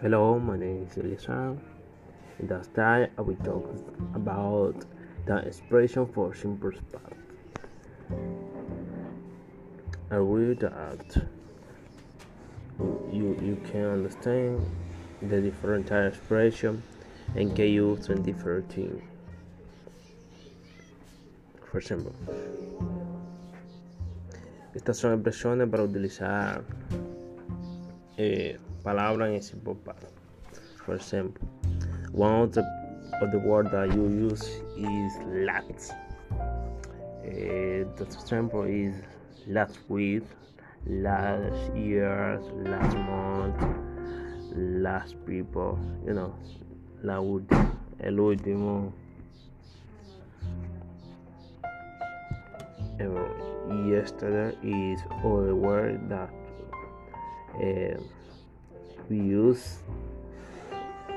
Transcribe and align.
Hello, 0.00 0.38
my 0.38 0.56
name 0.56 0.86
is 0.88 0.96
Elisa. 0.96 1.56
In 2.38 2.46
this 2.46 2.68
time, 2.68 3.10
I 3.18 3.20
will 3.20 3.34
talk 3.42 3.68
about 4.14 4.84
the 5.26 5.38
expression 5.38 6.06
for 6.06 6.32
simple 6.36 6.70
past. 6.70 7.16
I 10.12 10.20
will 10.20 10.54
that 10.54 11.26
you 13.10 13.34
you 13.42 13.60
can 13.72 13.86
understand 13.86 14.64
the 15.20 15.40
different 15.40 15.90
expression 15.90 16.80
in 17.34 17.52
different 18.22 18.70
things. 18.70 19.02
For 21.72 21.78
example, 21.78 22.14
estas 24.76 24.94
son 24.94 25.14
expresiones 25.14 25.68
para 25.68 25.82
utilizar 25.82 26.62
eh, 28.16 28.58
palabras 28.88 29.28
en 29.28 29.42
simple 29.42 29.74
past. 29.84 30.06
For 30.86 30.94
example, 30.94 31.46
one 32.12 32.40
of 32.40 32.52
the, 32.54 32.62
of 33.20 33.30
the 33.30 33.38
word 33.38 33.70
that 33.70 33.92
you 33.94 34.08
use 34.08 34.42
is 34.78 35.12
last. 35.26 35.92
Uh, 36.32 37.84
the 37.96 38.04
example 38.04 38.62
is 38.62 38.94
last 39.46 39.78
week, 39.90 40.22
last 40.86 41.76
year, 41.76 42.40
last 42.64 42.96
month, 42.96 43.62
last 44.56 45.16
people, 45.26 45.78
you 46.06 46.14
know, 46.14 46.32
la 47.02 47.20
última, 47.20 47.70
el 48.00 48.14
último. 48.14 48.90
Yesterday 53.86 54.56
is 54.62 55.00
other 55.22 55.54
word 55.54 56.08
that 56.08 56.30
uh, 57.60 58.00
we 59.08 59.16
use 59.16 59.78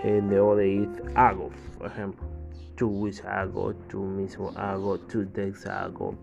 and 0.03 0.31
the 0.31 0.43
other 0.43 0.61
is 0.61 0.87
ago, 1.15 1.51
for 1.77 1.87
example. 1.87 2.27
Two 2.77 2.87
weeks 2.87 3.19
ago, 3.19 3.75
two 3.89 4.03
months 4.03 4.33
ago, 4.35 4.97
two 5.07 5.25
days 5.25 5.63
ago, 5.65 6.17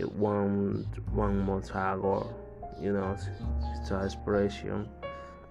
uh, 0.00 0.04
one 0.06 0.86
one 1.12 1.44
month 1.44 1.70
ago, 1.70 2.34
you 2.80 2.92
know, 2.92 3.14
it's 3.78 3.90
an 3.90 4.04
expression 4.04 4.88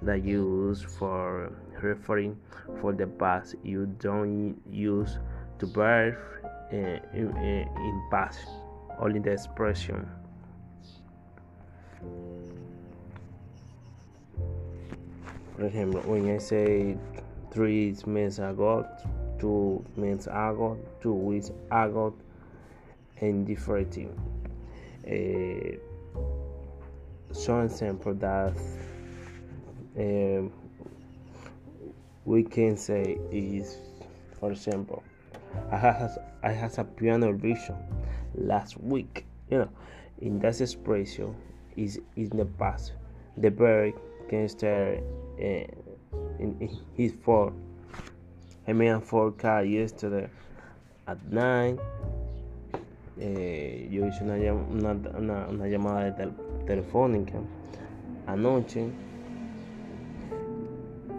that 0.01 0.23
you 0.23 0.67
use 0.67 0.81
for 0.81 1.51
referring 1.81 2.37
for 2.81 2.93
the 2.93 3.05
past. 3.05 3.55
You 3.63 3.85
don't 3.99 4.59
use 4.71 5.19
to 5.59 5.65
verb 5.67 6.17
uh, 6.73 6.75
in, 6.75 7.37
in 7.37 8.07
past, 8.09 8.39
only 8.99 9.19
the 9.19 9.31
expression. 9.31 10.07
For 15.55 15.65
example, 15.65 16.01
when 16.01 16.29
I 16.35 16.37
say 16.37 16.97
three 17.51 17.95
months 18.05 18.39
ago, 18.39 18.85
two 19.39 19.83
months 19.95 20.27
ago, 20.27 20.77
two 21.01 21.13
weeks 21.13 21.51
ago, 21.71 22.13
and 23.21 23.47
different 23.47 23.93
thing. 23.93 24.11
Uh, 25.07 25.77
some 27.33 27.65
example 27.65 28.13
that 28.15 28.53
uh, 29.97 30.41
we 32.25 32.43
can 32.43 32.75
say 32.75 33.17
is, 33.31 33.77
for 34.39 34.51
example, 34.51 35.03
I 35.71 35.77
has 35.77 36.17
I 36.43 36.51
has 36.51 36.77
a 36.79 36.83
piano 36.83 37.31
revision 37.31 37.75
last 38.35 38.77
week. 38.81 39.25
You 39.49 39.59
know, 39.59 39.69
in 40.19 40.39
that 40.39 40.59
expression 40.59 41.35
is 41.77 41.99
in 42.15 42.29
the 42.29 42.45
past. 42.45 42.93
The 43.37 43.49
verb 43.49 43.93
can 44.27 44.49
start 44.49 44.99
uh, 45.39 45.65
in, 46.39 46.57
in 46.59 46.69
his 46.95 47.13
phone. 47.23 47.53
I 48.67 48.73
made 48.73 48.87
a 48.87 48.99
forecast 48.99 49.67
yesterday 49.67 50.27
at 51.07 51.23
night. 51.31 51.77
Eh, 53.19 53.87
yo 53.91 54.05
hice 54.05 54.23
una, 54.23 55.67
llamada 55.67 56.15
telefónica 56.65 57.39
anoche. 58.27 58.89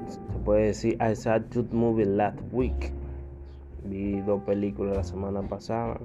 Se 0.09 0.19
puede 0.44 0.67
decir, 0.67 0.97
I 1.00 1.15
saw 1.15 1.38
two 1.38 1.67
movies 1.71 2.09
last 2.09 2.38
week. 2.53 2.93
Vi 3.84 4.21
dos 4.23 4.43
películas 4.43 4.97
la 4.97 5.05
semana 5.05 5.49
pasada. 5.49 6.00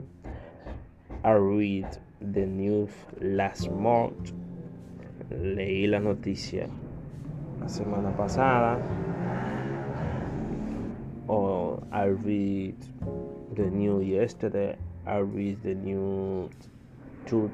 I 1.23 1.31
read 1.31 1.97
the 2.21 2.45
news 2.45 2.91
last 3.19 3.69
month. 3.71 4.31
Leí 5.29 5.87
la 5.87 5.99
noticia 5.99 6.67
la 7.61 7.67
semana 7.67 8.11
pasada. 8.17 8.81
Or 11.27 11.81
I 11.91 12.05
read 12.05 12.75
the 13.55 13.69
news 13.69 14.07
yesterday. 14.07 14.75
I 15.05 15.17
read 15.17 15.61
the 15.63 15.75
news 15.75 16.51
two 17.25 17.51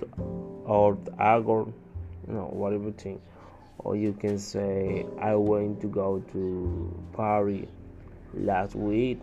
or 0.65 0.97
ago. 1.19 1.71
You 2.27 2.33
know, 2.33 2.49
whatever 2.51 2.91
thing. 2.91 3.21
Or 3.79 3.95
you 3.95 4.13
can 4.13 4.39
say 4.39 5.05
I 5.19 5.35
went 5.35 5.81
to 5.81 5.87
go 5.87 6.23
to 6.31 7.03
Paris 7.15 7.67
last 8.33 8.75
week 8.75 9.19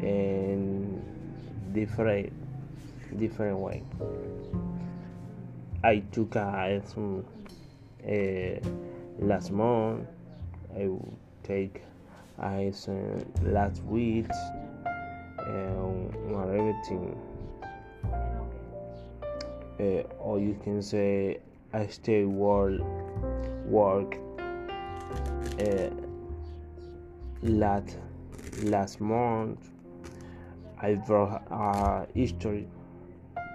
and 0.00 1.02
different 1.72 2.32
different 3.18 3.58
way. 3.58 3.82
I 5.82 5.98
took 6.12 6.36
a 6.36 6.80
some 6.86 7.24
uh, 8.06 8.60
last 9.18 9.50
month. 9.50 10.08
I 10.74 10.88
will 10.88 11.12
take 11.42 11.82
ice 12.38 12.88
uh, 12.88 13.22
last 13.42 13.82
week 13.84 14.26
and 15.38 16.14
everything. 16.34 17.16
Uh, 19.80 20.02
or 20.18 20.38
you 20.38 20.58
can 20.62 20.82
say 20.82 21.40
I 21.72 21.86
stay 21.86 22.24
work 22.24 22.80
work 23.66 24.16
uh, 25.58 25.90
last 27.42 27.96
last 28.62 29.00
month. 29.00 29.58
I 30.80 30.92
wrote 31.08 31.40
uh, 31.50 32.06
history 32.14 32.66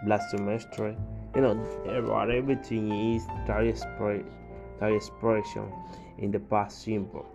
last 0.06 0.32
semester. 0.32 0.96
You 1.36 1.42
know, 1.42 1.64
everything 2.32 3.16
is 3.16 3.24
that 4.80 4.92
expression 4.92 5.72
in 6.18 6.32
the 6.32 6.40
past 6.40 6.84
simple. 6.84 7.26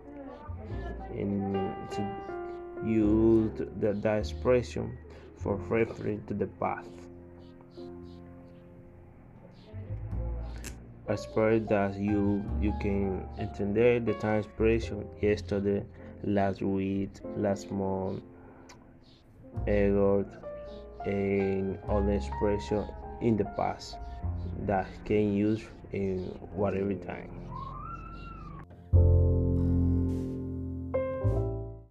And 1.10 1.54
to 1.91 2.06
use 2.84 3.50
the, 3.80 3.92
the 3.92 4.16
expression 4.16 4.97
for 5.36 5.56
referring 5.69 6.22
to 6.26 6.34
the 6.34 6.47
past. 6.47 6.88
I 11.08 11.14
expect 11.14 11.69
that 11.69 11.97
you 11.98 12.44
you 12.60 12.72
can 12.80 13.26
entender 13.38 13.98
the 13.98 14.14
time 14.14 14.38
expression 14.38 15.04
yesterday, 15.20 15.84
last 16.22 16.62
week, 16.62 17.10
last 17.36 17.70
month, 17.70 18.22
ago, 19.66 20.24
and 21.04 21.78
other 21.88 22.12
expression 22.12 22.86
in 23.20 23.36
the 23.36 23.44
past 23.56 23.97
that 24.61 24.89
can 25.05 25.33
use 25.33 25.63
in 25.93 26.27
whatever 26.53 26.95
time. 26.95 27.31